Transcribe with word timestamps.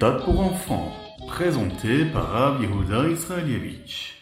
méthode 0.00 0.24
pour 0.24 0.40
enfants, 0.40 0.92
présenté 1.28 2.06
par 2.06 2.30
Rav 2.30 2.62
Yehuda 2.62 3.10
Israelievich. 3.10 4.14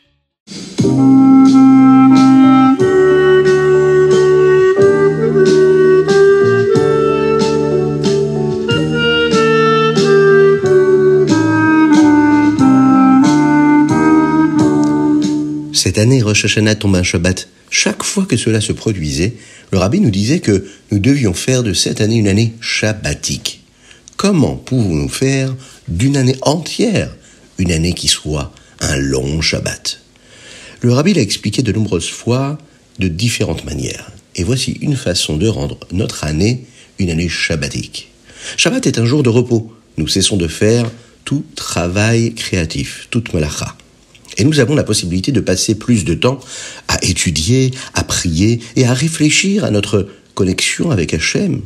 Cette 15.72 15.98
année, 15.98 16.22
Rosh 16.22 16.44
Hashanah 16.44 16.74
tombe 16.74 16.96
un 16.96 17.04
Shabbat. 17.04 17.48
Chaque 17.70 18.02
fois 18.02 18.26
que 18.26 18.36
cela 18.36 18.60
se 18.60 18.72
produisait, 18.72 19.34
le 19.70 19.78
rabbi 19.78 20.00
nous 20.00 20.10
disait 20.10 20.40
que 20.40 20.66
nous 20.90 20.98
devions 20.98 21.34
faire 21.34 21.62
de 21.62 21.72
cette 21.72 22.00
année 22.00 22.16
une 22.16 22.26
année 22.26 22.54
shabbatique. 22.60 23.67
Comment 24.18 24.56
pouvons-nous 24.56 25.08
faire 25.08 25.54
d'une 25.86 26.16
année 26.16 26.34
entière 26.42 27.14
une 27.56 27.70
année 27.70 27.92
qui 27.92 28.08
soit 28.08 28.52
un 28.80 28.96
long 28.96 29.40
Shabbat? 29.40 30.00
Le 30.80 30.92
rabbi 30.92 31.14
l'a 31.14 31.22
expliqué 31.22 31.62
de 31.62 31.70
nombreuses 31.70 32.10
fois 32.10 32.58
de 32.98 33.06
différentes 33.06 33.64
manières. 33.64 34.10
Et 34.34 34.42
voici 34.42 34.72
une 34.80 34.96
façon 34.96 35.36
de 35.36 35.46
rendre 35.46 35.78
notre 35.92 36.24
année 36.24 36.66
une 36.98 37.10
année 37.10 37.28
shabbatique. 37.28 38.10
Shabbat 38.56 38.88
est 38.88 38.98
un 38.98 39.04
jour 39.04 39.22
de 39.22 39.28
repos. 39.28 39.72
Nous 39.98 40.08
cessons 40.08 40.36
de 40.36 40.48
faire 40.48 40.90
tout 41.24 41.44
travail 41.54 42.34
créatif, 42.34 43.06
toute 43.10 43.32
malacha. 43.32 43.76
Et 44.36 44.42
nous 44.42 44.58
avons 44.58 44.74
la 44.74 44.82
possibilité 44.82 45.30
de 45.30 45.40
passer 45.40 45.76
plus 45.76 46.04
de 46.04 46.14
temps 46.14 46.40
à 46.88 46.98
étudier, 47.04 47.70
à 47.94 48.02
prier 48.02 48.58
et 48.74 48.84
à 48.84 48.94
réfléchir 48.94 49.62
à 49.62 49.70
notre 49.70 50.08
connexion 50.34 50.90
avec 50.90 51.14
Hachem. 51.14 51.62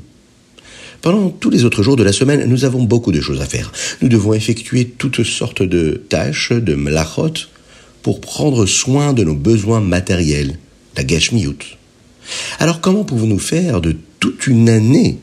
Pendant 1.02 1.30
tous 1.30 1.50
les 1.50 1.64
autres 1.64 1.82
jours 1.82 1.96
de 1.96 2.04
la 2.04 2.12
semaine, 2.12 2.44
nous 2.48 2.64
avons 2.64 2.84
beaucoup 2.84 3.10
de 3.10 3.20
choses 3.20 3.40
à 3.40 3.46
faire. 3.46 3.72
Nous 4.02 4.08
devons 4.08 4.34
effectuer 4.34 4.84
toutes 4.86 5.24
sortes 5.24 5.64
de 5.64 6.00
tâches, 6.08 6.52
de 6.52 6.76
mlachot, 6.76 7.48
pour 8.04 8.20
prendre 8.20 8.66
soin 8.66 9.12
de 9.12 9.24
nos 9.24 9.34
besoins 9.34 9.80
matériels, 9.80 10.58
la 10.96 11.02
gashmiut. 11.02 11.76
Alors 12.60 12.80
comment 12.80 13.02
pouvons-nous 13.02 13.40
faire 13.40 13.80
de 13.80 13.96
toute 14.20 14.46
une 14.46 14.68
année 14.68 15.18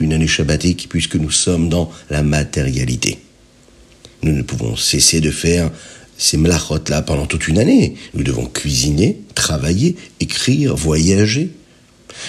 une 0.00 0.14
année 0.14 0.28
shabbatique 0.28 0.86
puisque 0.88 1.16
nous 1.16 1.30
sommes 1.30 1.68
dans 1.68 1.90
la 2.08 2.22
matérialité? 2.22 3.18
Nous 4.22 4.32
ne 4.32 4.42
pouvons 4.42 4.76
cesser 4.76 5.20
de 5.20 5.30
faire 5.30 5.70
ces 6.16 6.38
mlachot-là 6.38 7.02
pendant 7.02 7.26
toute 7.26 7.48
une 7.48 7.58
année. 7.58 7.96
Nous 8.14 8.24
devons 8.24 8.46
cuisiner, 8.46 9.20
travailler, 9.34 9.96
écrire, 10.20 10.74
voyager. 10.74 11.50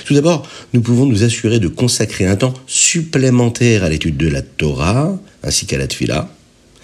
Tout 0.05 0.13
d'abord, 0.13 0.47
nous 0.73 0.81
pouvons 0.81 1.05
nous 1.05 1.23
assurer 1.23 1.59
de 1.59 1.67
consacrer 1.67 2.25
un 2.25 2.35
temps 2.35 2.53
supplémentaire 2.67 3.83
à 3.83 3.89
l'étude 3.89 4.17
de 4.17 4.27
la 4.27 4.41
Torah, 4.41 5.17
ainsi 5.43 5.65
qu'à 5.65 5.77
la 5.77 5.87
Tfila. 5.87 6.33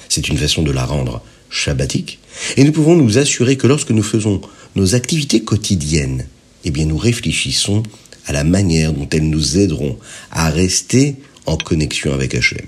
C'est 0.10 0.28
une 0.30 0.38
façon 0.38 0.64
de 0.64 0.72
la 0.72 0.86
rendre 0.86 1.22
shabbatique. 1.50 2.20
Et 2.58 2.64
nous 2.64 2.72
pouvons 2.72 2.96
nous 2.96 3.18
assurer 3.18 3.58
que 3.58 3.68
lorsque 3.68 3.92
nous 3.92 4.04
faisons 4.04 4.42
nos 4.76 4.96
activités 4.96 5.44
quotidiennes, 5.44 6.28
eh 6.64 6.72
bien, 6.72 6.86
nous 6.86 6.98
réfléchissons 6.98 7.84
à 8.26 8.34
la 8.34 8.44
manière 8.44 8.94
dont 8.94 9.08
elles 9.12 9.30
nous 9.30 9.58
aideront 9.58 9.98
à 10.32 10.50
rester 10.50 11.16
en 11.46 11.58
connexion 11.58 12.14
avec 12.14 12.36
Hachem. 12.36 12.66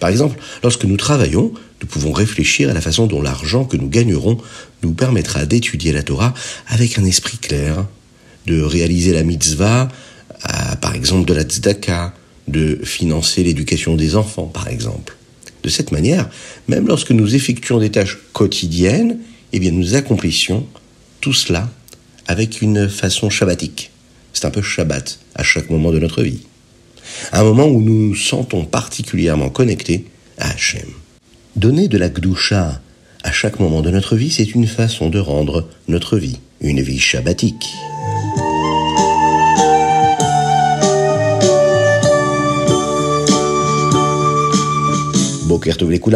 Par 0.00 0.10
exemple, 0.10 0.38
lorsque 0.62 0.84
nous 0.84 0.96
travaillons, 0.96 1.52
nous 1.80 1.86
pouvons 1.86 2.12
réfléchir 2.12 2.70
à 2.70 2.72
la 2.72 2.80
façon 2.80 3.06
dont 3.06 3.22
l'argent 3.22 3.64
que 3.64 3.76
nous 3.76 3.88
gagnerons 3.88 4.38
nous 4.82 4.92
permettra 4.92 5.46
d'étudier 5.46 5.92
la 5.92 6.02
Torah 6.02 6.34
avec 6.68 6.98
un 6.98 7.04
esprit 7.04 7.38
clair, 7.38 7.86
de 8.48 8.62
réaliser 8.62 9.12
la 9.12 9.22
mitzvah, 9.22 9.88
par 10.80 10.94
exemple 10.94 11.28
de 11.28 11.34
la 11.34 11.42
tzedaka, 11.42 12.14
de 12.46 12.80
financer 12.82 13.42
l'éducation 13.44 13.94
des 13.94 14.16
enfants, 14.16 14.46
par 14.46 14.68
exemple. 14.68 15.16
De 15.62 15.68
cette 15.68 15.92
manière, 15.92 16.28
même 16.66 16.86
lorsque 16.86 17.10
nous 17.10 17.34
effectuons 17.34 17.78
des 17.78 17.90
tâches 17.90 18.18
quotidiennes, 18.32 19.18
eh 19.52 19.58
bien, 19.58 19.70
nous 19.70 19.94
accomplissions 19.94 20.66
tout 21.20 21.32
cela 21.32 21.68
avec 22.26 22.62
une 22.62 22.88
façon 22.88 23.28
shabbatique. 23.28 23.90
C'est 24.32 24.44
un 24.44 24.50
peu 24.50 24.62
Shabbat 24.62 25.18
à 25.34 25.42
chaque 25.42 25.70
moment 25.70 25.90
de 25.90 25.98
notre 25.98 26.22
vie. 26.22 26.42
Un 27.32 27.42
moment 27.42 27.66
où 27.66 27.80
nous 27.80 28.08
nous 28.08 28.14
sentons 28.14 28.64
particulièrement 28.64 29.48
connectés 29.48 30.04
à 30.38 30.50
Hachem. 30.50 30.88
Donner 31.56 31.88
de 31.88 31.98
la 31.98 32.08
gdoucha 32.08 32.80
à 33.24 33.32
chaque 33.32 33.58
moment 33.58 33.80
de 33.80 33.90
notre 33.90 34.16
vie, 34.16 34.30
c'est 34.30 34.54
une 34.54 34.66
façon 34.66 35.08
de 35.08 35.18
rendre 35.18 35.68
notre 35.88 36.18
vie 36.18 36.38
une 36.60 36.80
vie 36.80 36.98
shabbatique. 36.98 37.74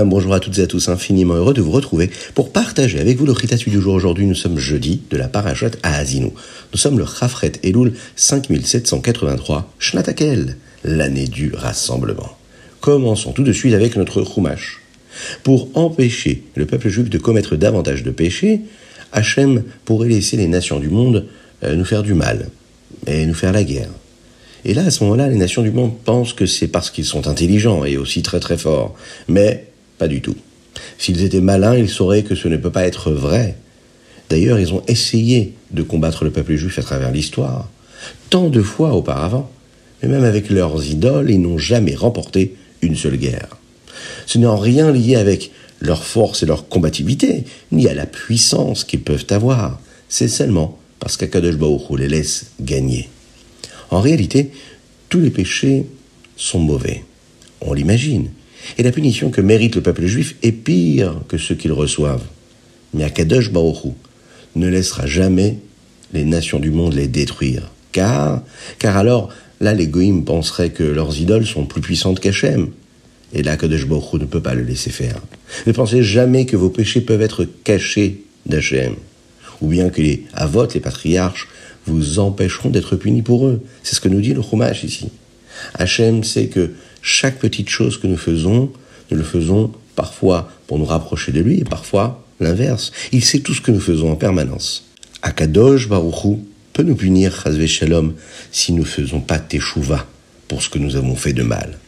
Bonjour 0.05 0.35
à 0.35 0.41
toutes 0.41 0.59
et 0.59 0.63
à 0.63 0.67
tous, 0.67 0.89
infiniment 0.89 1.35
heureux 1.35 1.55
de 1.55 1.63
vous 1.63 1.71
retrouver 1.71 2.11
pour 2.35 2.53
partager 2.53 3.01
avec 3.01 3.17
vous 3.17 3.25
le 3.25 3.33
Ritatu 3.33 3.71
du 3.71 3.81
jour. 3.81 3.95
Aujourd'hui, 3.95 4.27
nous 4.27 4.35
sommes 4.35 4.59
jeudi 4.59 5.01
de 5.11 5.17
la 5.17 5.29
Parashat 5.29 5.71
à 5.83 5.97
Azinu. 5.97 6.31
Nous 6.73 6.79
sommes 6.79 6.99
le 6.99 7.07
Chafret 7.07 7.53
Elul 7.63 7.95
5783, 8.17 9.73
Shnatakel, 9.79 10.57
l'année 10.85 11.27
du 11.27 11.53
rassemblement. 11.55 12.37
Commençons 12.81 13.33
tout 13.33 13.43
de 13.43 13.53
suite 13.53 13.75
avec 13.75 13.97
notre 13.97 14.23
Chumash. 14.25 14.81
Pour 15.45 15.69
empêcher 15.75 16.43
le 16.55 16.67
peuple 16.67 16.89
juif 16.89 17.09
de 17.09 17.19
commettre 17.19 17.57
davantage 17.57 18.03
de 18.03 18.11
péchés, 18.11 18.61
Hachem 19.13 19.63
pourrait 19.85 20.09
laisser 20.09 20.37
les 20.37 20.49
nations 20.49 20.79
du 20.81 20.89
monde 20.89 21.27
euh, 21.65 21.75
nous 21.75 21.85
faire 21.85 22.03
du 22.03 22.15
mal 22.15 22.49
et 23.07 23.25
nous 23.25 23.35
faire 23.35 23.53
la 23.53 23.65
guerre. 23.65 23.89
Et 24.65 24.75
là, 24.75 24.85
à 24.85 24.91
ce 24.91 25.03
moment-là, 25.05 25.29
les 25.29 25.37
nations 25.37 25.63
du 25.63 25.73
monde 25.73 25.97
pensent 26.05 26.33
que 26.33 26.47
c'est 26.47 26.69
parce 26.69 26.91
qu'ils 26.91 27.05
sont 27.05 27.27
intelligents 27.27 27.85
et 27.85 27.97
aussi 27.97 28.23
très 28.23 28.41
très 28.41 28.57
forts. 28.57 28.95
Mais 29.29 29.67
pas 29.99 30.09
du 30.09 30.21
tout. 30.21 30.37
S'ils 30.99 31.23
étaient 31.23 31.41
malins, 31.41 31.77
ils 31.77 31.89
sauraient 31.89 32.23
que 32.23 32.35
ce 32.35 32.49
ne 32.49 32.57
peut 32.57 32.71
pas 32.71 32.87
être 32.87 33.11
vrai. 33.11 33.57
D'ailleurs, 34.31 34.61
ils 34.61 34.73
ont 34.73 34.83
essayé 34.87 35.55
de 35.73 35.83
combattre 35.83 36.25
le 36.25 36.31
peuple 36.31 36.55
juif 36.55 36.79
à 36.79 36.83
travers 36.83 37.11
l'histoire, 37.11 37.69
tant 38.31 38.49
de 38.49 38.63
fois 38.63 38.95
auparavant. 38.95 39.51
Mais 40.03 40.09
même 40.09 40.25
avec 40.25 40.49
leurs 40.49 40.85
idoles, 40.87 41.31
ils 41.31 41.41
n'ont 41.41 41.59
jamais 41.59 41.95
remporté 41.95 42.55
une 42.83 42.97
seule 42.97 43.17
guerre. 43.17 43.57
Ce 44.27 44.39
n'est 44.39 44.47
en 44.47 44.57
rien 44.57 44.91
lié 44.91 45.17
avec 45.17 45.51
leur 45.81 46.05
force 46.05 46.43
et 46.43 46.47
leur 46.47 46.69
combativité, 46.69 47.45
ni 47.73 47.89
à 47.89 47.95
la 47.95 48.07
puissance 48.07 48.85
qu'ils 48.85 49.03
peuvent 49.03 49.27
avoir. 49.31 49.81
C'est 50.09 50.29
seulement 50.29 50.79
parce 51.01 51.17
qu'Akadosh 51.17 51.57
les 51.99 52.09
laisse 52.09 52.47
gagner. 52.61 53.09
En 53.93 54.01
réalité, 54.01 54.51
tous 55.11 55.21
les 55.21 55.31
péchés 55.31 55.85
sont 56.37 56.59
mauvais. 56.59 57.05
On 57.61 57.75
l'imagine. 57.75 58.31
Et 58.79 58.83
la 58.83 58.91
punition 58.91 59.31
que 59.31 59.43
mérite 59.43 59.77
le 59.77 59.83
peuple 59.83 60.07
juif 60.07 60.35
est 60.43 60.53
pire 60.53 61.21
que 61.29 61.37
ce 61.37 61.53
qu'ils 61.53 61.73
reçoivent. 61.73 62.25
Mais 62.95 63.05
Akadosh 63.05 63.53
Baruch 63.53 63.93
ne 64.57 64.67
laissera 64.67 65.07
jamais 65.07 65.59
les 66.15 66.25
nations 66.25 66.59
du 66.59 66.71
monde 66.71 66.95
les 66.95 67.07
détruire. 67.07 67.71
Car, 67.93 68.43
car 68.79 68.97
alors, 68.97 69.29
là, 69.61 69.75
les 69.75 69.89
goïms 69.89 70.25
penseraient 70.25 70.71
que 70.71 70.85
leurs 70.85 71.21
idoles 71.21 71.47
sont 71.47 71.67
plus 71.67 71.83
puissantes 71.83 72.19
qu'Hachem. 72.19 72.71
Et 73.35 73.43
là, 73.43 73.59
Kadosh 73.59 73.87
Baruch 73.87 74.15
ne 74.15 74.25
peut 74.25 74.43
pas 74.43 74.55
le 74.55 74.63
laisser 74.63 74.91
faire. 74.91 75.21
Ne 75.67 75.73
pensez 75.73 76.03
jamais 76.03 76.47
que 76.47 76.57
vos 76.57 76.71
péchés 76.71 77.03
peuvent 77.03 77.21
être 77.21 77.47
cachés 77.63 78.25
d'Hachem. 78.47 78.95
Ou 79.61 79.69
bien 79.69 79.91
que 79.91 80.01
les 80.01 80.25
avot, 80.33 80.67
les 80.73 80.81
patriarches, 80.81 81.47
vous 81.87 82.19
empêcheront 82.19 82.71
d'être 82.71 82.97
punis 82.97 83.23
pour 83.23 83.47
eux. 83.47 83.63
C'est 83.83 83.95
ce 83.95 84.01
que 84.01 84.09
nous 84.09 84.21
dit 84.21 84.35
le 84.35 84.43
Chumash 84.43 84.85
ici. 84.85 85.11
Hachem 85.75 86.25
sait 86.25 86.47
que 86.47 86.71
chaque 87.03 87.39
petite 87.39 87.69
chose 87.69 87.99
que 87.99 88.07
nous 88.07 88.17
faisons, 88.17 88.71
nous 89.11 89.17
le 89.17 89.23
faisons 89.23 89.73
parfois 89.97 90.51
pour 90.67 90.79
nous 90.79 90.85
rapprocher 90.85 91.33
de 91.33 91.41
lui 91.41 91.61
et 91.61 91.65
parfois 91.65 92.25
l'inverse. 92.41 92.93
Il 93.13 93.25
sait 93.25 93.41
tout 93.41 93.55
ce 93.55 93.61
que 93.61 93.71
nous 93.71 93.81
faisons 93.81 94.11
en 94.11 94.17
permanence. 94.17 94.85
Akadosh 95.23 95.89
Baruchou 95.89 96.45
peut 96.73 96.83
nous 96.83 96.97
punir, 96.97 97.45
Shalom, 97.67 98.15
si 98.51 98.73
nous 98.73 98.83
ne 98.83 98.89
faisons 98.89 99.21
pas 99.21 99.39
teshuva 99.39 100.07
pour 100.49 100.63
ce 100.63 100.71
que 100.71 100.79
nous 100.79 100.97
avons 100.97 101.17
fait 101.17 101.33
de 101.33 101.43
mal. 101.43 101.79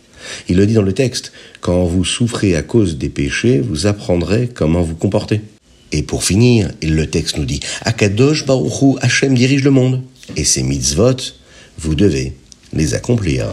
Il 0.49 0.57
le 0.57 0.67
dit 0.67 0.75
dans 0.75 0.83
le 0.83 0.93
texte, 0.93 1.33
quand 1.61 1.85
vous 1.85 2.05
souffrez 2.05 2.55
à 2.57 2.63
cause 2.63 2.97
des 2.97 3.09
péchés, 3.09 3.61
vous 3.61 3.87
apprendrez 3.87 4.49
comment 4.49 4.83
vous 4.83 4.95
comporter. 4.95 5.41
Et 5.97 6.03
pour 6.03 6.25
finir, 6.25 6.73
le 6.83 7.07
texte 7.07 7.37
nous 7.37 7.45
dit, 7.45 7.61
Akadosh 7.83 8.47
Baruchu 8.47 8.99
Hachem 9.01 9.33
dirige 9.33 9.63
le 9.63 9.71
monde, 9.71 10.03
et 10.35 10.43
ces 10.43 10.65
mitzvot, 10.65 11.15
vous 11.79 11.95
devez 11.95 12.33
les 12.73 12.95
accomplir. 12.95 13.47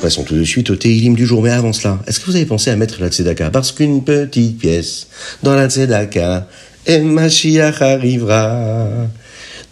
passons 0.00 0.24
tout 0.24 0.34
de 0.34 0.42
suite 0.42 0.68
au 0.70 0.74
Teilim 0.74 1.14
du 1.14 1.24
jour. 1.24 1.42
Mais 1.42 1.50
avant 1.50 1.72
cela, 1.72 2.00
est-ce 2.08 2.18
que 2.18 2.26
vous 2.26 2.34
avez 2.34 2.44
pensé 2.44 2.70
à 2.70 2.76
mettre 2.76 3.00
la 3.00 3.08
Tzedaka? 3.08 3.50
Parce 3.50 3.70
qu'une 3.70 4.02
petite 4.02 4.58
pièce 4.58 5.06
dans 5.44 5.54
la 5.54 5.68
Tzedaka, 5.68 6.48
et 6.86 6.98
Mashiach 6.98 7.80
arrivera. 7.80 8.88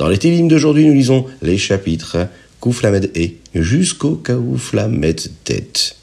Dans 0.01 0.09
les 0.09 0.17
Teilim 0.17 0.49
d'aujourd'hui, 0.49 0.87
nous 0.87 0.95
lisons 0.95 1.27
les 1.43 1.59
chapitres 1.59 2.17
Kouflamed 2.59 3.11
et 3.15 3.37
jusqu'au 3.55 4.15
Kaouflamed 4.15 5.21
tête. 5.45 5.97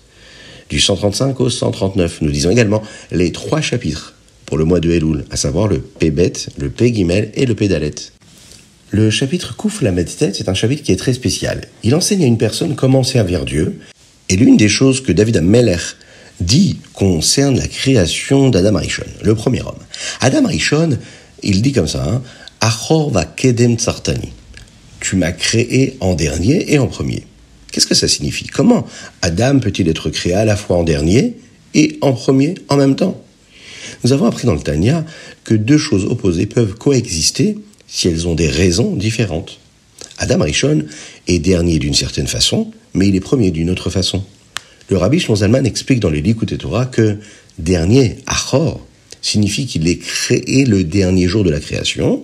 Du 0.69 0.79
135 0.79 1.39
au 1.39 1.49
139, 1.49 2.21
nous 2.21 2.29
lisons 2.29 2.51
également 2.51 2.83
les 3.11 3.31
trois 3.31 3.59
chapitres 3.59 4.13
pour 4.45 4.59
le 4.59 4.65
mois 4.65 4.79
de 4.79 4.91
Elul, 4.91 5.25
à 5.31 5.35
savoir 5.35 5.67
le 5.67 5.79
Pébet, 5.79 6.33
le 6.59 6.69
Pégimel 6.69 7.31
et 7.33 7.47
le 7.47 7.55
Pédalet. 7.55 7.95
Le 8.91 9.09
chapitre 9.09 9.55
Kouf 9.55 9.81
la 9.81 9.91
Medtet, 9.91 10.33
c'est 10.35 10.47
un 10.47 10.53
chapitre 10.53 10.83
qui 10.83 10.91
est 10.91 10.97
très 10.97 11.13
spécial. 11.13 11.61
Il 11.81 11.95
enseigne 11.95 12.21
à 12.21 12.27
une 12.27 12.37
personne 12.37 12.75
comment 12.75 13.01
servir 13.01 13.45
Dieu, 13.45 13.79
et 14.29 14.35
l'une 14.35 14.57
des 14.57 14.69
choses 14.69 15.01
que 15.01 15.11
David 15.11 15.37
Ameller 15.37 15.77
dit 16.39 16.77
concerne 16.93 17.57
la 17.57 17.67
création 17.67 18.49
d'Adam 18.49 18.75
Arishon, 18.75 19.05
le 19.23 19.33
premier 19.33 19.63
homme. 19.63 19.79
Adam 20.21 20.45
Arishon, 20.45 20.99
il 21.41 21.63
dit 21.63 21.71
comme 21.71 21.87
ça, 21.87 22.07
hein, 22.07 22.21
Achor 22.61 23.11
va 23.11 23.25
kedem 23.25 23.77
tsartani. 23.77 24.29
Tu 24.99 25.15
m'as 25.15 25.31
créé 25.31 25.97
en 25.99 26.15
dernier 26.15 26.73
et 26.73 26.79
en 26.79 26.87
premier. 26.87 27.23
Qu'est-ce 27.71 27.87
que 27.87 27.95
ça 27.95 28.07
signifie? 28.07 28.47
Comment 28.47 28.85
Adam 29.21 29.59
peut-il 29.59 29.87
être 29.89 30.09
créé 30.09 30.33
à 30.33 30.45
la 30.45 30.55
fois 30.55 30.77
en 30.77 30.83
dernier 30.83 31.37
et 31.73 31.97
en 32.01 32.13
premier 32.13 32.55
en 32.69 32.77
même 32.77 32.95
temps? 32.95 33.21
Nous 34.03 34.11
avons 34.11 34.25
appris 34.25 34.47
dans 34.47 34.53
le 34.53 34.61
Tanya 34.61 35.05
que 35.43 35.53
deux 35.53 35.77
choses 35.77 36.05
opposées 36.05 36.45
peuvent 36.45 36.75
coexister 36.75 37.57
si 37.87 38.07
elles 38.07 38.27
ont 38.27 38.35
des 38.35 38.49
raisons 38.49 38.95
différentes. 38.95 39.59
Adam 40.17 40.39
Rishon 40.41 40.85
est 41.27 41.39
dernier 41.39 41.79
d'une 41.79 41.93
certaine 41.93 42.27
façon, 42.27 42.71
mais 42.93 43.07
il 43.07 43.15
est 43.15 43.21
premier 43.21 43.51
d'une 43.51 43.69
autre 43.69 43.89
façon. 43.89 44.23
Le 44.89 44.97
rabbi 44.97 45.19
Shlomo 45.19 45.55
explique 45.65 45.99
dans 45.99 46.09
les 46.09 46.21
Likutei 46.21 46.57
Torah 46.57 46.85
que 46.85 47.17
dernier, 47.59 48.17
Achor, 48.25 48.85
signifie 49.21 49.67
qu'il 49.67 49.87
est 49.87 49.97
créé 49.97 50.65
le 50.65 50.83
dernier 50.83 51.27
jour 51.27 51.43
de 51.43 51.49
la 51.49 51.59
création 51.59 52.23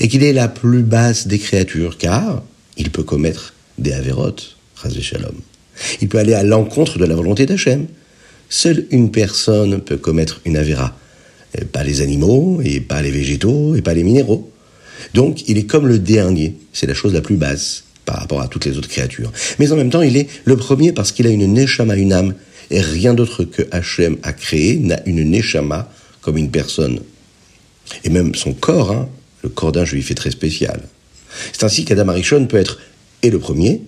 et 0.00 0.08
qu'il 0.08 0.22
est 0.22 0.32
la 0.32 0.48
plus 0.48 0.82
basse 0.82 1.26
des 1.26 1.38
créatures, 1.38 1.98
car 1.98 2.42
il 2.76 2.90
peut 2.90 3.02
commettre 3.02 3.54
des 3.78 3.92
avérotes, 3.92 4.56
Shalom. 5.00 5.34
Il 6.00 6.08
peut 6.08 6.18
aller 6.18 6.34
à 6.34 6.42
l'encontre 6.42 6.98
de 6.98 7.04
la 7.04 7.14
volonté 7.14 7.46
d'Hachem. 7.46 7.86
Seule 8.48 8.86
une 8.90 9.10
personne 9.10 9.80
peut 9.80 9.96
commettre 9.96 10.40
une 10.44 10.56
avéra. 10.56 10.96
Pas 11.72 11.84
les 11.84 12.02
animaux, 12.02 12.60
et 12.62 12.80
pas 12.80 13.02
les 13.02 13.10
végétaux, 13.10 13.74
et 13.74 13.82
pas 13.82 13.94
les 13.94 14.04
minéraux. 14.04 14.50
Donc, 15.14 15.48
il 15.48 15.58
est 15.58 15.66
comme 15.66 15.86
le 15.86 15.98
dernier. 15.98 16.56
C'est 16.72 16.86
la 16.86 16.94
chose 16.94 17.14
la 17.14 17.20
plus 17.20 17.36
basse 17.36 17.84
par 18.04 18.16
rapport 18.16 18.40
à 18.40 18.48
toutes 18.48 18.64
les 18.64 18.78
autres 18.78 18.88
créatures. 18.88 19.32
Mais 19.58 19.72
en 19.72 19.76
même 19.76 19.90
temps, 19.90 20.02
il 20.02 20.16
est 20.16 20.28
le 20.44 20.56
premier 20.56 20.92
parce 20.92 21.12
qu'il 21.12 21.26
a 21.26 21.30
une 21.30 21.52
neshama, 21.52 21.96
une 21.96 22.12
âme. 22.12 22.34
Et 22.70 22.80
rien 22.80 23.14
d'autre 23.14 23.44
que 23.44 23.62
Hachem 23.70 24.16
a 24.22 24.32
créé 24.32 24.78
n'a 24.78 25.00
une 25.06 25.28
neshama 25.28 25.90
comme 26.20 26.36
une 26.36 26.50
personne. 26.50 27.00
Et 28.04 28.10
même 28.10 28.34
son 28.34 28.52
corps, 28.52 28.92
hein, 28.92 29.08
le 29.46 29.50
corps 29.50 29.70
d'un 29.70 29.84
juif 29.84 30.10
est 30.10 30.16
très 30.16 30.32
spécial. 30.32 30.80
C'est 31.52 31.62
ainsi 31.62 31.84
qu'Adam 31.84 32.08
Arishon 32.08 32.46
peut 32.46 32.56
être 32.56 32.80
et 33.22 33.30
le 33.30 33.38
premier 33.38 33.80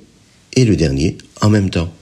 et 0.54 0.64
le 0.64 0.76
dernier 0.76 1.18
en 1.40 1.50
même 1.50 1.68
temps. 1.68 1.92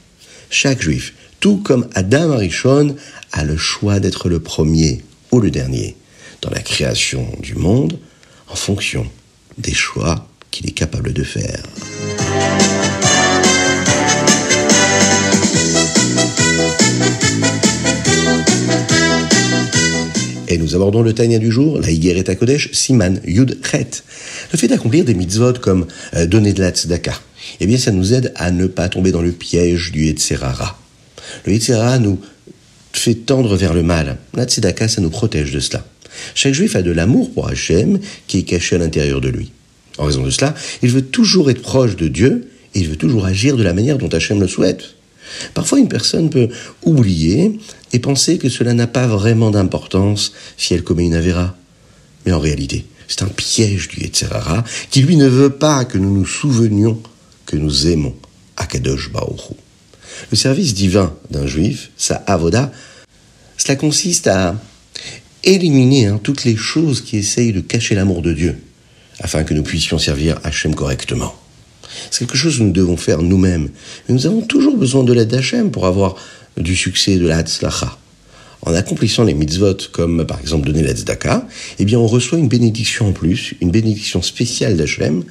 Chaque 0.50 0.82
juif, 0.82 1.14
tout 1.40 1.56
comme 1.56 1.88
Adam 1.94 2.32
Arishon, 2.32 2.96
a 3.32 3.44
le 3.44 3.56
choix 3.56 3.98
d'être 3.98 4.28
le 4.28 4.40
premier 4.40 5.02
ou 5.32 5.40
le 5.40 5.50
dernier 5.50 5.96
dans 6.42 6.50
la 6.50 6.60
création 6.60 7.26
du 7.40 7.54
monde 7.54 7.98
en 8.48 8.56
fonction 8.56 9.06
des 9.56 9.74
choix 9.74 10.28
qu'il 10.50 10.68
est 10.68 10.72
capable 10.72 11.14
de 11.14 11.24
faire. 11.24 11.62
Abordons 20.76 21.02
le 21.02 21.12
Tanya 21.12 21.38
du 21.38 21.50
jour, 21.50 21.80
la 21.80 21.90
Higueret 21.90 22.36
Kodesh, 22.36 22.70
Siman, 22.72 23.20
Yud, 23.24 23.58
Chet. 23.68 24.02
Le 24.52 24.58
fait 24.58 24.68
d'accomplir 24.68 25.04
des 25.04 25.14
mitzvot 25.14 25.54
comme 25.54 25.86
euh, 26.14 26.26
donner 26.26 26.52
de 26.52 26.62
la 26.62 26.70
tzedaka, 26.70 27.14
eh 27.60 27.66
bien 27.66 27.78
ça 27.78 27.92
nous 27.92 28.14
aide 28.14 28.32
à 28.36 28.50
ne 28.50 28.66
pas 28.66 28.88
tomber 28.88 29.10
dans 29.10 29.22
le 29.22 29.32
piège 29.32 29.90
du 29.92 30.04
Yetzerara. 30.04 30.78
Le 31.44 31.52
Yetzerara 31.52 31.98
nous 31.98 32.20
fait 32.92 33.14
tendre 33.14 33.56
vers 33.56 33.74
le 33.74 33.82
mal. 33.82 34.18
La 34.34 34.44
tzedaka, 34.44 34.88
ça 34.88 35.00
nous 35.00 35.10
protège 35.10 35.52
de 35.52 35.60
cela. 35.60 35.84
Chaque 36.34 36.54
juif 36.54 36.76
a 36.76 36.82
de 36.82 36.90
l'amour 36.90 37.32
pour 37.32 37.48
Hachem 37.48 37.98
qui 38.26 38.38
est 38.38 38.42
caché 38.44 38.76
à 38.76 38.78
l'intérieur 38.78 39.20
de 39.20 39.28
lui. 39.28 39.52
En 39.98 40.04
raison 40.04 40.22
de 40.22 40.30
cela, 40.30 40.54
il 40.82 40.90
veut 40.90 41.02
toujours 41.02 41.50
être 41.50 41.62
proche 41.62 41.96
de 41.96 42.08
Dieu 42.08 42.48
et 42.74 42.80
il 42.80 42.88
veut 42.88 42.96
toujours 42.96 43.24
agir 43.24 43.56
de 43.56 43.62
la 43.62 43.72
manière 43.72 43.98
dont 43.98 44.08
Hachem 44.08 44.40
le 44.40 44.48
souhaite. 44.48 44.95
Parfois, 45.54 45.78
une 45.78 45.88
personne 45.88 46.30
peut 46.30 46.48
oublier 46.84 47.58
et 47.92 47.98
penser 47.98 48.38
que 48.38 48.48
cela 48.48 48.74
n'a 48.74 48.86
pas 48.86 49.06
vraiment 49.06 49.50
d'importance 49.50 50.32
si 50.56 50.74
elle 50.74 50.84
commet 50.84 51.06
une 51.06 51.14
avéra. 51.14 51.56
Mais 52.24 52.32
en 52.32 52.40
réalité, 52.40 52.86
c'est 53.08 53.22
un 53.22 53.28
piège 53.28 53.88
du 53.88 54.00
Yetzerara 54.00 54.64
qui, 54.90 55.02
lui, 55.02 55.16
ne 55.16 55.28
veut 55.28 55.50
pas 55.50 55.84
que 55.84 55.98
nous 55.98 56.12
nous 56.12 56.26
souvenions 56.26 57.00
que 57.44 57.56
nous 57.56 57.86
aimons 57.86 58.14
Akadosh 58.56 59.12
Baruch 59.12 59.52
Le 60.30 60.36
service 60.36 60.74
divin 60.74 61.14
d'un 61.30 61.46
juif, 61.46 61.90
sa 61.96 62.16
avoda, 62.16 62.72
cela 63.56 63.76
consiste 63.76 64.26
à 64.26 64.56
éliminer 65.44 66.06
hein, 66.06 66.20
toutes 66.22 66.44
les 66.44 66.56
choses 66.56 67.00
qui 67.00 67.16
essayent 67.16 67.52
de 67.52 67.60
cacher 67.60 67.94
l'amour 67.94 68.22
de 68.22 68.32
Dieu, 68.32 68.58
afin 69.20 69.44
que 69.44 69.54
nous 69.54 69.62
puissions 69.62 69.98
servir 69.98 70.40
Hachem 70.42 70.74
correctement. 70.74 71.34
C'est 72.10 72.26
quelque 72.26 72.36
chose 72.36 72.58
que 72.58 72.62
nous 72.62 72.72
devons 72.72 72.96
faire 72.96 73.22
nous-mêmes. 73.22 73.68
Mais 74.08 74.14
nous 74.14 74.26
avons 74.26 74.42
toujours 74.42 74.76
besoin 74.76 75.04
de 75.04 75.12
l'aide 75.12 75.28
d'Hachem 75.28 75.70
pour 75.70 75.86
avoir 75.86 76.16
du 76.56 76.74
succès 76.74 77.16
de 77.16 77.26
la 77.26 77.38
Hatzlacha. 77.38 77.98
En 78.62 78.74
accomplissant 78.74 79.22
les 79.22 79.34
mitzvot, 79.34 79.76
comme 79.92 80.26
par 80.26 80.40
exemple 80.40 80.66
donner 80.66 80.82
la 80.82 80.92
tzedaka, 80.92 81.46
eh 81.78 81.84
bien 81.84 81.98
on 81.98 82.06
reçoit 82.06 82.38
une 82.38 82.48
bénédiction 82.48 83.08
en 83.08 83.12
plus, 83.12 83.54
une 83.60 83.70
bénédiction 83.70 84.22
spéciale 84.22 84.76
d'Hachem, 84.76 85.22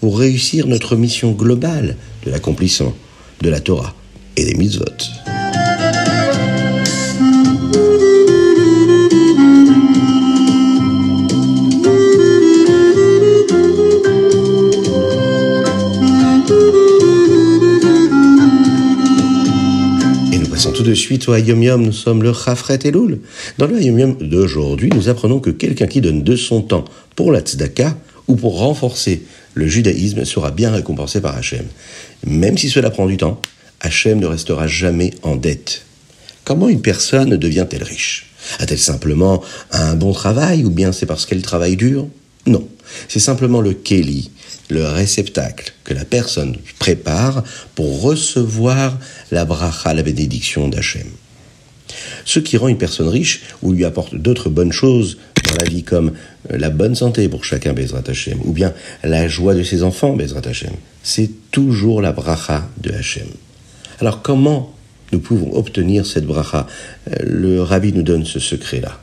pour 0.00 0.18
réussir 0.18 0.66
notre 0.68 0.94
mission 0.94 1.32
globale 1.32 1.96
de 2.24 2.30
l'accomplissement 2.30 2.94
de 3.42 3.50
la 3.50 3.60
Torah 3.60 3.94
et 4.36 4.44
des 4.44 4.54
mitzvot. 4.54 4.84
De 20.84 20.94
suite 20.94 21.28
au 21.28 21.34
Yom, 21.34 21.82
nous 21.82 21.92
sommes 21.92 22.22
le 22.22 22.32
Chafret 22.32 22.78
Elul. 22.84 23.20
Dans 23.58 23.66
le 23.66 23.82
Yom 23.82 24.16
d'aujourd'hui, 24.20 24.90
nous 24.94 25.08
apprenons 25.08 25.40
que 25.40 25.50
quelqu'un 25.50 25.86
qui 25.86 26.00
donne 26.00 26.22
de 26.22 26.36
son 26.36 26.60
temps 26.60 26.84
pour 27.16 27.32
la 27.32 27.40
tzedaka 27.40 27.96
ou 28.28 28.36
pour 28.36 28.58
renforcer 28.58 29.22
le 29.54 29.66
judaïsme 29.66 30.24
sera 30.24 30.50
bien 30.50 30.70
récompensé 30.70 31.20
par 31.20 31.36
Hachem. 31.36 31.64
Même 32.26 32.58
si 32.58 32.68
cela 32.68 32.90
prend 32.90 33.06
du 33.06 33.16
temps, 33.16 33.40
Hachem 33.80 34.20
ne 34.20 34.26
restera 34.26 34.66
jamais 34.66 35.12
en 35.22 35.36
dette. 35.36 35.82
Comment 36.44 36.68
une 36.68 36.82
personne 36.82 37.36
devient-elle 37.36 37.82
riche? 37.82 38.30
A-t-elle 38.58 38.78
simplement 38.78 39.42
un 39.72 39.94
bon 39.94 40.12
travail 40.12 40.64
ou 40.64 40.70
bien 40.70 40.92
c'est 40.92 41.06
parce 41.06 41.24
qu'elle 41.24 41.42
travaille 41.42 41.76
dur? 41.76 42.06
Non, 42.46 42.68
c'est 43.08 43.20
simplement 43.20 43.62
le 43.62 43.72
Keli, 43.72 44.30
le 44.68 44.84
réceptacle 44.84 45.72
que 45.84 45.94
la 45.94 46.04
personne 46.04 46.56
prépare 46.78 47.44
pour 47.74 48.02
recevoir 48.02 48.98
la 49.30 49.44
bracha, 49.44 49.94
la 49.94 50.02
bénédiction 50.02 50.68
d'Hachem. 50.68 51.06
Ce 52.24 52.38
qui 52.38 52.56
rend 52.56 52.68
une 52.68 52.78
personne 52.78 53.08
riche 53.08 53.42
ou 53.62 53.72
lui 53.72 53.84
apporte 53.84 54.14
d'autres 54.14 54.48
bonnes 54.48 54.72
choses 54.72 55.18
dans 55.44 55.56
la 55.62 55.68
vie 55.68 55.82
comme 55.82 56.12
euh, 56.50 56.58
la 56.58 56.70
bonne 56.70 56.94
santé 56.94 57.28
pour 57.28 57.44
chacun 57.44 57.72
Bezrat 57.72 58.02
Hachem 58.08 58.40
ou 58.44 58.52
bien 58.52 58.72
la 59.02 59.28
joie 59.28 59.54
de 59.54 59.62
ses 59.62 59.82
enfants 59.82 60.16
Bezrat 60.16 60.46
Hachem, 60.46 60.72
c'est 61.02 61.30
toujours 61.50 62.00
la 62.00 62.12
bracha 62.12 62.68
de 62.78 62.92
Hachem. 62.92 63.26
Alors 64.00 64.22
comment 64.22 64.74
nous 65.12 65.20
pouvons 65.20 65.54
obtenir 65.54 66.06
cette 66.06 66.24
bracha? 66.26 66.66
Euh, 67.10 67.16
Le 67.20 67.62
rabbi 67.62 67.92
nous 67.92 68.02
donne 68.02 68.24
ce 68.24 68.40
secret-là. 68.40 69.00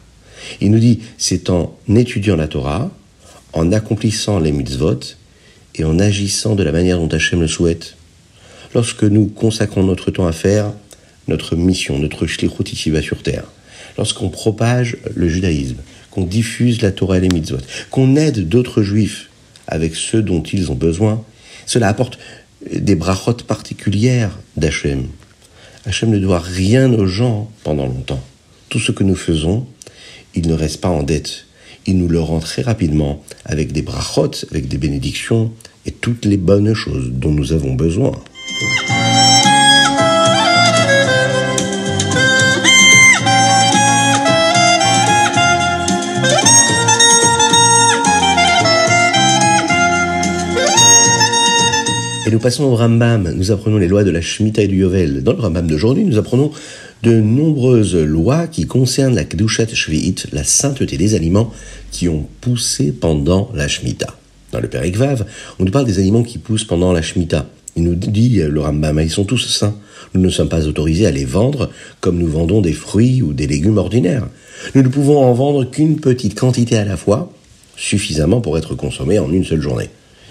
Il 0.59 0.71
nous 0.71 0.79
dit 0.79 0.99
c'est 1.17 1.49
en 1.49 1.77
étudiant 1.95 2.35
la 2.35 2.47
Torah, 2.47 2.89
en 3.53 3.71
accomplissant 3.71 4.39
les 4.39 4.51
mitzvot 4.51 4.99
et 5.75 5.83
en 5.83 5.99
agissant 5.99 6.55
de 6.55 6.63
la 6.63 6.71
manière 6.71 6.97
dont 6.97 7.07
Hachem 7.07 7.41
le 7.41 7.47
souhaite. 7.47 7.95
Lorsque 8.73 9.03
nous 9.03 9.27
consacrons 9.27 9.83
notre 9.83 10.11
temps 10.11 10.27
à 10.27 10.31
faire 10.31 10.71
notre 11.27 11.55
mission, 11.55 11.99
notre 11.99 12.27
shlichut 12.27 12.71
ici 12.71 12.89
va 12.89 13.01
sur 13.01 13.21
terre, 13.21 13.45
lorsqu'on 13.97 14.29
propage 14.29 14.97
le 15.15 15.29
judaïsme, 15.29 15.77
qu'on 16.09 16.23
diffuse 16.23 16.81
la 16.81 16.91
Torah 16.91 17.17
et 17.17 17.21
les 17.21 17.29
mitzvot, 17.29 17.57
qu'on 17.89 18.15
aide 18.15 18.47
d'autres 18.47 18.81
juifs 18.83 19.29
avec 19.67 19.95
ceux 19.95 20.21
dont 20.21 20.43
ils 20.43 20.71
ont 20.71 20.75
besoin, 20.75 21.23
cela 21.65 21.87
apporte 21.87 22.17
des 22.71 22.95
brachot 22.95 23.33
particulières 23.33 24.37
d'Hachem. 24.57 25.07
Hachem 25.85 26.09
ne 26.09 26.19
doit 26.19 26.39
rien 26.39 26.91
aux 26.93 27.07
gens 27.07 27.49
pendant 27.63 27.85
longtemps. 27.85 28.23
Tout 28.69 28.79
ce 28.79 28.91
que 28.91 29.03
nous 29.03 29.15
faisons, 29.15 29.65
il 30.35 30.47
ne 30.47 30.53
reste 30.53 30.81
pas 30.81 30.89
en 30.89 31.03
dette 31.03 31.45
il 31.85 31.97
nous 31.97 32.07
le 32.07 32.19
rend 32.19 32.39
très 32.39 32.61
rapidement 32.61 33.23
avec 33.45 33.71
des 33.71 33.81
brachot, 33.81 34.31
avec 34.51 34.67
des 34.67 34.77
bénédictions 34.77 35.51
et 35.85 35.91
toutes 35.91 36.25
les 36.25 36.37
bonnes 36.37 36.73
choses 36.73 37.11
dont 37.11 37.31
nous 37.31 37.53
avons 37.53 37.73
besoin. 37.73 38.11
Et 52.27 52.29
nous 52.29 52.39
passons 52.39 52.65
au 52.65 52.75
Rambam. 52.75 53.33
Nous 53.35 53.51
apprenons 53.51 53.77
les 53.77 53.87
lois 53.87 54.03
de 54.03 54.11
la 54.11 54.21
Shemitah 54.21 54.61
et 54.61 54.67
du 54.67 54.77
Yovel. 54.77 55.23
Dans 55.23 55.33
le 55.33 55.39
Rambam 55.39 55.67
d'aujourd'hui, 55.67 56.03
nous 56.03 56.19
apprenons 56.19 56.51
de 57.03 57.19
nombreuses 57.19 57.95
lois 57.95 58.47
qui 58.47 58.67
concernent 58.67 59.15
la 59.15 59.23
Kedushat 59.23 59.67
Shvi'it, 59.73 60.27
la 60.31 60.43
sainteté 60.43 60.97
des 60.97 61.15
aliments 61.15 61.51
qui 61.91 62.07
ont 62.07 62.27
poussé 62.41 62.91
pendant 62.91 63.49
la 63.55 63.67
Shemitah. 63.67 64.15
Dans 64.51 64.59
le 64.59 64.67
Père 64.67 64.83
Vav, 64.93 65.25
on 65.59 65.65
nous 65.65 65.71
parle 65.71 65.85
des 65.85 65.99
aliments 65.99 66.23
qui 66.23 66.37
poussent 66.37 66.65
pendant 66.65 66.93
la 66.93 67.01
Shemitah. 67.01 67.47
Il 67.75 67.83
nous 67.83 67.95
dit, 67.95 68.41
le 68.43 68.59
Rambam, 68.59 68.99
ils 68.99 69.09
sont 69.09 69.23
tous 69.23 69.47
sains. 69.47 69.75
Nous 70.13 70.21
ne 70.21 70.29
sommes 70.29 70.49
pas 70.49 70.67
autorisés 70.67 71.07
à 71.07 71.11
les 71.11 71.25
vendre 71.25 71.71
comme 72.01 72.17
nous 72.17 72.27
vendons 72.27 72.61
des 72.61 72.73
fruits 72.73 73.21
ou 73.21 73.33
des 73.33 73.47
légumes 73.47 73.77
ordinaires. 73.77 74.27
Nous 74.75 74.83
ne 74.83 74.89
pouvons 74.89 75.23
en 75.23 75.33
vendre 75.33 75.63
qu'une 75.63 75.99
petite 75.99 76.37
quantité 76.37 76.77
à 76.77 76.85
la 76.85 76.97
fois, 76.97 77.31
suffisamment 77.77 78.41
pour 78.41 78.57
être 78.57 78.75
consommé 78.75 79.19
en 79.19 79.31
une 79.31 79.45
seule 79.45 79.61
journée. 79.61 79.89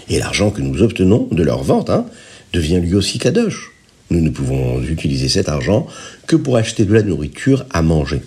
Et 0.09 0.19
l'argent 0.19 0.51
que 0.51 0.61
nous 0.61 0.81
obtenons 0.81 1.27
de 1.31 1.43
leur 1.43 1.63
vente 1.63 1.89
hein, 1.89 2.05
devient 2.53 2.79
lui 2.79 2.95
aussi 2.95 3.17
kadosh. 3.17 3.70
Nous 4.11 4.19
ne 4.19 4.29
pouvons 4.29 4.83
utiliser 4.83 5.29
cet 5.29 5.47
argent 5.47 5.87
que 6.27 6.35
pour 6.35 6.57
acheter 6.57 6.83
de 6.83 6.93
la 6.93 7.01
nourriture 7.01 7.65
à 7.71 7.81
manger. 7.81 8.21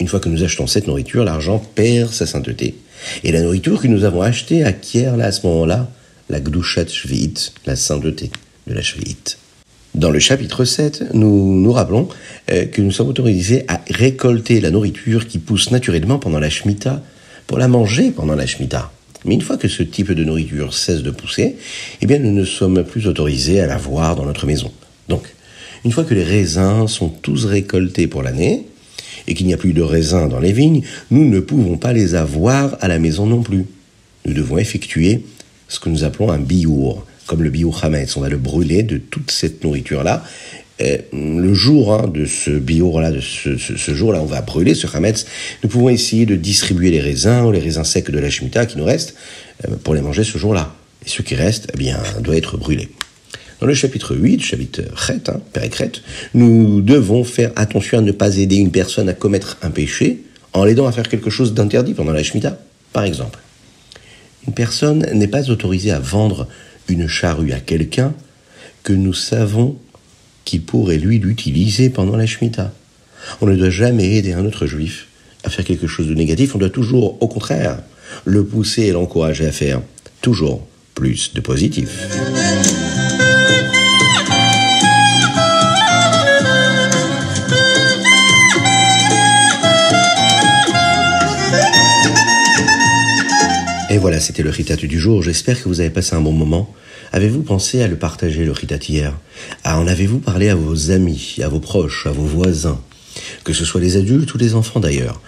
Une 0.00 0.08
fois 0.08 0.18
que 0.18 0.28
nous 0.28 0.42
achetons 0.42 0.66
cette 0.66 0.88
nourriture, 0.88 1.22
l'argent 1.24 1.62
perd 1.76 2.12
sa 2.12 2.26
sainteté. 2.26 2.74
Et 3.22 3.30
la 3.30 3.40
nourriture 3.40 3.80
que 3.80 3.86
nous 3.86 4.02
avons 4.02 4.22
achetée 4.22 4.64
acquiert 4.64 5.14
à 5.20 5.30
ce 5.30 5.46
moment-là 5.46 5.88
la 6.30 6.40
Gdushat 6.40 6.88
Shvi'it, 6.88 7.54
la 7.64 7.76
sainteté 7.76 8.32
de 8.66 8.74
la 8.74 8.82
Shvi'it. 8.82 9.38
Dans 9.94 10.10
le 10.10 10.18
chapitre 10.18 10.64
7, 10.64 11.14
nous 11.14 11.60
nous 11.60 11.72
rappelons 11.72 12.08
euh, 12.50 12.64
que 12.64 12.82
nous 12.82 12.90
sommes 12.90 13.08
autorisés 13.08 13.64
à 13.68 13.80
récolter 13.90 14.60
la 14.60 14.72
nourriture 14.72 15.28
qui 15.28 15.38
pousse 15.38 15.70
naturellement 15.70 16.18
pendant 16.18 16.40
la 16.40 16.50
Shemitah 16.50 17.00
pour 17.46 17.58
la 17.58 17.68
manger 17.68 18.10
pendant 18.10 18.34
la 18.34 18.46
Shemitah. 18.46 18.90
Mais 19.24 19.34
une 19.34 19.42
fois 19.42 19.58
que 19.58 19.68
ce 19.68 19.84
type 19.84 20.10
de 20.10 20.24
nourriture 20.24 20.74
cesse 20.74 21.04
de 21.04 21.12
pousser, 21.12 21.54
eh 22.00 22.06
bien 22.06 22.18
nous 22.18 22.32
ne 22.32 22.44
sommes 22.44 22.82
plus 22.82 23.06
autorisés 23.06 23.60
à 23.60 23.66
la 23.68 23.76
voir 23.76 24.16
dans 24.16 24.24
notre 24.24 24.46
maison. 24.46 24.72
Une 25.84 25.92
fois 25.92 26.04
que 26.04 26.14
les 26.14 26.24
raisins 26.24 26.86
sont 26.86 27.08
tous 27.08 27.44
récoltés 27.44 28.06
pour 28.06 28.22
l'année, 28.22 28.64
et 29.26 29.34
qu'il 29.34 29.46
n'y 29.46 29.54
a 29.54 29.56
plus 29.56 29.72
de 29.72 29.82
raisins 29.82 30.28
dans 30.28 30.40
les 30.40 30.52
vignes, 30.52 30.82
nous 31.10 31.28
ne 31.28 31.40
pouvons 31.40 31.76
pas 31.76 31.92
les 31.92 32.14
avoir 32.14 32.76
à 32.80 32.88
la 32.88 32.98
maison 32.98 33.26
non 33.26 33.42
plus. 33.42 33.64
Nous 34.26 34.34
devons 34.34 34.58
effectuer 34.58 35.22
ce 35.68 35.80
que 35.80 35.88
nous 35.88 36.04
appelons 36.04 36.30
un 36.30 36.38
biour, 36.38 37.06
comme 37.26 37.42
le 37.42 37.50
biour 37.50 37.84
hametz. 37.84 38.16
On 38.16 38.20
va 38.20 38.28
le 38.28 38.36
brûler 38.36 38.82
de 38.82 38.98
toute 38.98 39.30
cette 39.30 39.64
nourriture-là. 39.64 40.24
le 40.80 41.54
jour 41.54 41.94
hein, 41.94 42.08
de 42.08 42.26
ce 42.26 42.50
biour-là, 42.50 43.12
de 43.12 43.20
ce, 43.20 43.94
jour-là, 43.94 44.20
on 44.20 44.26
va 44.26 44.42
brûler 44.42 44.74
ce 44.74 44.86
hametz. 44.94 45.26
Nous 45.62 45.68
pouvons 45.68 45.88
essayer 45.88 46.26
de 46.26 46.36
distribuer 46.36 46.90
les 46.90 47.00
raisins 47.00 47.44
ou 47.44 47.52
les 47.52 47.60
raisins 47.60 47.84
secs 47.84 48.10
de 48.10 48.18
la 48.18 48.30
Shemitah 48.30 48.66
qui 48.66 48.78
nous 48.78 48.84
restent 48.84 49.14
euh, 49.66 49.76
pour 49.82 49.94
les 49.94 50.02
manger 50.02 50.24
ce 50.24 50.38
jour-là. 50.38 50.74
Et 51.06 51.08
ce 51.08 51.22
qui 51.22 51.34
reste, 51.34 51.68
eh 51.74 51.76
bien, 51.76 51.98
doit 52.20 52.36
être 52.36 52.56
brûlé. 52.56 52.88
Dans 53.64 53.68
le 53.68 53.74
chapitre 53.74 54.14
8, 54.14 54.42
chapitre 54.42 54.82
Chet, 54.94 55.30
hein, 55.30 55.40
nous 56.34 56.82
devons 56.82 57.24
faire 57.24 57.50
attention 57.56 57.96
à 57.96 58.02
ne 58.02 58.12
pas 58.12 58.36
aider 58.36 58.56
une 58.56 58.70
personne 58.70 59.08
à 59.08 59.14
commettre 59.14 59.56
un 59.62 59.70
péché 59.70 60.20
en 60.52 60.64
l'aidant 60.64 60.86
à 60.86 60.92
faire 60.92 61.08
quelque 61.08 61.30
chose 61.30 61.54
d'interdit 61.54 61.94
pendant 61.94 62.12
la 62.12 62.22
Shemitah. 62.22 62.58
Par 62.92 63.04
exemple, 63.04 63.38
une 64.46 64.52
personne 64.52 65.06
n'est 65.14 65.28
pas 65.28 65.48
autorisée 65.48 65.92
à 65.92 65.98
vendre 65.98 66.46
une 66.88 67.08
charrue 67.08 67.52
à 67.52 67.58
quelqu'un 67.58 68.12
que 68.82 68.92
nous 68.92 69.14
savons 69.14 69.78
qui 70.44 70.58
pourrait 70.58 70.98
lui 70.98 71.18
l'utiliser 71.18 71.88
pendant 71.88 72.18
la 72.18 72.26
Shemitah. 72.26 72.70
On 73.40 73.46
ne 73.46 73.56
doit 73.56 73.70
jamais 73.70 74.14
aider 74.16 74.34
un 74.34 74.44
autre 74.44 74.66
juif 74.66 75.06
à 75.42 75.48
faire 75.48 75.64
quelque 75.64 75.86
chose 75.86 76.08
de 76.08 76.14
négatif, 76.14 76.54
on 76.54 76.58
doit 76.58 76.68
toujours, 76.68 77.16
au 77.22 77.28
contraire, 77.28 77.78
le 78.26 78.44
pousser 78.44 78.82
et 78.82 78.92
l'encourager 78.92 79.46
à 79.46 79.52
faire 79.52 79.80
toujours 80.20 80.66
plus 80.94 81.32
de 81.32 81.40
positif. 81.40 82.06
Voilà, 94.04 94.20
c'était 94.20 94.42
le 94.42 94.50
ritat 94.50 94.76
du 94.76 95.00
jour. 95.00 95.22
J'espère 95.22 95.62
que 95.62 95.66
vous 95.66 95.80
avez 95.80 95.88
passé 95.88 96.14
un 96.14 96.20
bon 96.20 96.32
moment. 96.32 96.70
Avez-vous 97.12 97.40
pensé 97.40 97.80
à 97.80 97.88
le 97.88 97.96
partager, 97.96 98.44
le 98.44 98.52
ritat 98.52 98.76
hier? 98.86 99.18
En 99.64 99.86
avez-vous 99.86 100.18
parlé 100.18 100.50
à 100.50 100.54
vos 100.54 100.90
amis, 100.90 101.36
à 101.42 101.48
vos 101.48 101.58
proches, 101.58 102.06
à 102.06 102.10
vos 102.10 102.26
voisins? 102.26 102.78
Que 103.44 103.54
ce 103.54 103.64
soit 103.64 103.80
les 103.80 103.96
adultes 103.96 104.34
ou 104.34 104.36
les 104.36 104.56
enfants 104.56 104.78
d'ailleurs. 104.78 105.22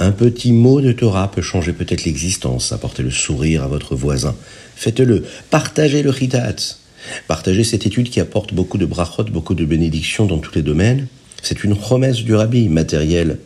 Un 0.00 0.10
petit 0.10 0.50
mot 0.50 0.80
de 0.80 0.90
Torah 0.90 1.30
peut 1.30 1.40
changer 1.40 1.72
peut-être 1.72 2.04
l'existence, 2.04 2.72
apporter 2.72 3.04
le 3.04 3.12
sourire 3.12 3.62
à 3.62 3.68
votre 3.68 3.94
voisin. 3.94 4.34
Faites-le. 4.74 5.24
Partagez 5.50 6.02
le 6.02 6.10
ritat. 6.10 6.56
Partagez 7.28 7.62
cette 7.62 7.86
étude 7.86 8.10
qui 8.10 8.18
apporte 8.18 8.54
beaucoup 8.54 8.76
de 8.76 8.86
brachot, 8.86 9.22
beaucoup 9.30 9.54
de 9.54 9.64
bénédictions 9.64 10.26
dans 10.26 10.38
tous 10.38 10.56
les 10.56 10.62
domaines. 10.62 11.06
C'est 11.44 11.62
une 11.62 11.76
promesse 11.76 12.24
du 12.24 12.34
rabbi, 12.34 12.68
matérielle 12.68 13.38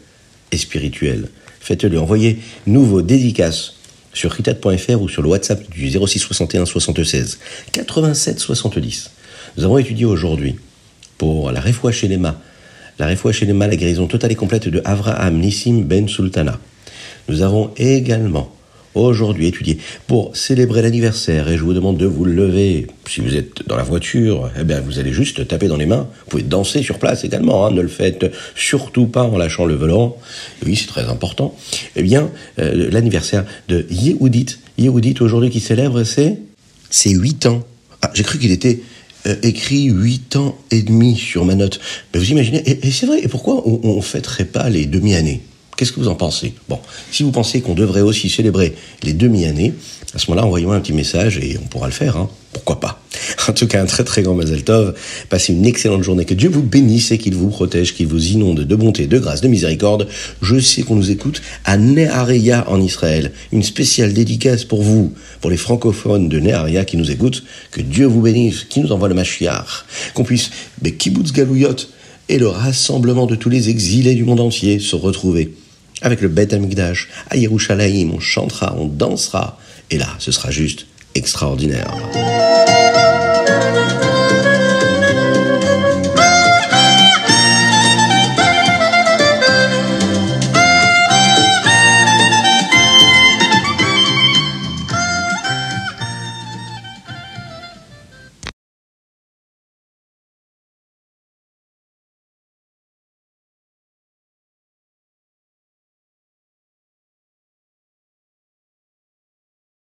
et 0.52 0.56
spirituelle. 0.56 1.28
Faites-le. 1.60 2.00
Envoyez 2.00 2.38
nouveaux 2.66 3.02
dédicaces 3.02 3.74
sur 4.12 4.32
ritat.fr 4.32 5.00
ou 5.00 5.08
sur 5.08 5.22
le 5.22 5.28
WhatsApp 5.28 5.68
du 5.70 5.90
06 5.90 6.18
61 6.18 6.66
76 6.66 7.38
87 7.72 8.38
70. 8.38 9.10
Nous 9.56 9.64
avons 9.64 9.78
étudié 9.78 10.04
aujourd'hui 10.04 10.56
pour 11.18 11.52
la 11.52 11.60
Refoua 11.60 11.92
Shelema, 11.92 12.40
la 12.98 13.06
Refoua 13.08 13.32
Shelema, 13.32 13.66
la 13.66 13.76
guérison 13.76 14.06
totale 14.06 14.32
et 14.32 14.36
complète 14.36 14.68
de 14.68 14.80
Avraham 14.84 15.38
Nissim 15.38 15.82
Ben 15.82 16.08
Sultana. 16.08 16.58
Nous 17.28 17.42
avons 17.42 17.70
également 17.76 18.54
aujourd'hui 18.94 19.46
étudié 19.46 19.78
pour 20.06 20.36
célébrer 20.36 20.82
l'anniversaire 20.82 21.48
et 21.48 21.56
je 21.56 21.62
vous 21.62 21.72
demande 21.72 21.96
de 21.96 22.06
vous 22.06 22.24
lever. 22.24 22.86
Si 23.08 23.20
vous 23.20 23.36
êtes 23.36 23.66
dans 23.66 23.76
la 23.76 23.82
voiture, 23.82 24.50
eh 24.58 24.64
bien 24.64 24.80
vous 24.80 24.98
allez 24.98 25.12
juste 25.12 25.46
taper 25.46 25.68
dans 25.68 25.76
les 25.76 25.86
mains. 25.86 26.08
Vous 26.24 26.30
pouvez 26.30 26.42
danser 26.42 26.82
sur 26.82 26.98
place 26.98 27.24
également. 27.24 27.66
Hein. 27.66 27.70
Ne 27.70 27.82
le 27.82 27.88
faites 27.88 28.32
surtout 28.54 29.06
pas 29.06 29.22
en 29.22 29.36
lâchant 29.36 29.64
le 29.64 29.74
volant. 29.74 30.16
Oui, 30.64 30.76
c'est 30.76 30.86
très 30.86 31.04
important. 31.04 31.56
Eh 31.96 32.02
bien, 32.02 32.30
euh, 32.58 32.90
l'anniversaire 32.90 33.44
de 33.68 33.86
Yehudit. 33.90 34.58
Yehudit 34.78 35.16
aujourd'hui 35.20 35.50
qui 35.50 35.60
célèbre, 35.60 36.02
c'est? 36.04 36.38
C'est 36.90 37.10
8 37.10 37.46
ans. 37.46 37.62
Ah, 38.02 38.10
j'ai 38.14 38.22
cru 38.22 38.38
qu'il 38.38 38.50
était 38.50 38.80
euh, 39.26 39.36
écrit 39.42 39.84
8 39.84 40.36
ans 40.36 40.58
et 40.70 40.82
demi 40.82 41.16
sur 41.16 41.44
ma 41.44 41.54
note. 41.54 41.80
Mais 42.12 42.20
vous 42.20 42.30
imaginez, 42.30 42.62
et, 42.66 42.90
c'est 42.90 43.06
vrai, 43.06 43.20
et 43.22 43.28
pourquoi 43.28 43.62
on 43.66 43.96
ne 43.96 44.00
fêterait 44.00 44.46
pas 44.46 44.68
les 44.68 44.86
demi-années? 44.86 45.42
Qu'est-ce 45.80 45.92
que 45.92 46.00
vous 46.00 46.08
en 46.08 46.14
pensez? 46.14 46.52
Bon, 46.68 46.78
si 47.10 47.22
vous 47.22 47.30
pensez 47.30 47.62
qu'on 47.62 47.72
devrait 47.72 48.02
aussi 48.02 48.28
célébrer 48.28 48.74
les 49.02 49.14
demi-années, 49.14 49.72
à 50.14 50.18
ce 50.18 50.30
moment-là, 50.30 50.46
envoyez-moi 50.46 50.76
un 50.76 50.80
petit 50.80 50.92
message 50.92 51.38
et 51.38 51.56
on 51.58 51.66
pourra 51.68 51.86
le 51.86 51.92
faire. 51.94 52.18
Hein. 52.18 52.28
Pourquoi 52.52 52.80
pas? 52.80 53.02
En 53.48 53.54
tout 53.54 53.66
cas, 53.66 53.80
un 53.80 53.86
très 53.86 54.04
très 54.04 54.20
grand 54.20 54.34
Mazel 54.34 54.62
Tov. 54.62 54.94
Passez 55.30 55.54
une 55.54 55.64
excellente 55.64 56.02
journée. 56.02 56.26
Que 56.26 56.34
Dieu 56.34 56.50
vous 56.50 56.62
bénisse 56.62 57.12
et 57.12 57.16
qu'il 57.16 57.34
vous 57.34 57.48
protège, 57.48 57.94
qu'il 57.94 58.08
vous 58.08 58.26
inonde 58.26 58.60
de 58.60 58.76
bonté, 58.76 59.06
de 59.06 59.18
grâce, 59.18 59.40
de 59.40 59.48
miséricorde. 59.48 60.06
Je 60.42 60.60
sais 60.60 60.82
qu'on 60.82 60.96
nous 60.96 61.10
écoute 61.10 61.40
à 61.64 61.78
Neharia 61.78 62.68
en 62.68 62.78
Israël. 62.82 63.32
Une 63.50 63.62
spéciale 63.62 64.12
dédicace 64.12 64.64
pour 64.64 64.82
vous, 64.82 65.14
pour 65.40 65.50
les 65.50 65.56
francophones 65.56 66.28
de 66.28 66.40
Neharia 66.40 66.84
qui 66.84 66.98
nous 66.98 67.10
écoutent. 67.10 67.42
Que 67.70 67.80
Dieu 67.80 68.04
vous 68.04 68.20
bénisse, 68.20 68.64
qui 68.64 68.80
nous 68.80 68.92
envoie 68.92 69.08
le 69.08 69.14
Mashiach. 69.14 69.86
Qu'on 70.12 70.24
puisse, 70.24 70.50
mais 70.82 70.92
kibbutz 70.92 71.32
galouyot 71.32 71.76
et 72.28 72.36
le 72.36 72.48
rassemblement 72.48 73.24
de 73.24 73.34
tous 73.34 73.48
les 73.48 73.70
exilés 73.70 74.14
du 74.14 74.24
monde 74.24 74.40
entier 74.40 74.78
se 74.78 74.94
retrouver 74.94 75.54
avec 76.02 76.20
le 76.20 76.28
Beth 76.28 76.52
Amikdash, 76.52 77.08
à 77.28 77.36
Yerushalayim, 77.36 78.12
on 78.14 78.20
chantera, 78.20 78.74
on 78.76 78.86
dansera, 78.86 79.58
et 79.90 79.98
là, 79.98 80.08
ce 80.18 80.32
sera 80.32 80.50
juste 80.50 80.86
extraordinaire. 81.14 81.94